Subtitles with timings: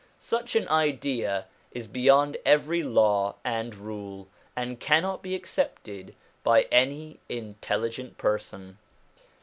[0.17, 7.19] Such an idea is beyond every law and rule, and cannot be accepted by any
[7.29, 8.79] intelligent person.